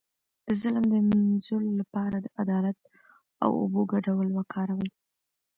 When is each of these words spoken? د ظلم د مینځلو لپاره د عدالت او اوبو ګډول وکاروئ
د 0.45 0.47
ظلم 0.61 0.85
د 0.89 0.93
مینځلو 1.09 1.69
لپاره 1.81 2.17
د 2.19 2.27
عدالت 2.41 2.77
او 3.43 3.49
اوبو 3.61 3.81
ګډول 3.93 4.27
وکاروئ 4.37 4.89